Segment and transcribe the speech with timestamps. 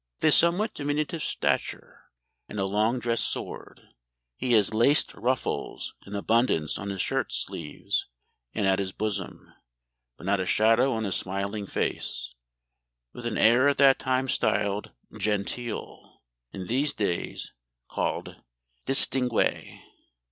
[0.17, 2.09] With a somewhat diminutive stature
[2.49, 3.89] and a long dress sword;
[4.35, 8.07] he has laced ruffles in abundance on his shirt sleeves
[8.51, 9.53] and at his bosom,
[10.17, 12.33] but not a shadow on his smiling face;
[13.13, 17.53] with an air at that time styled 'genteel,' in these days
[17.87, 18.37] called
[18.87, 19.81] distingué.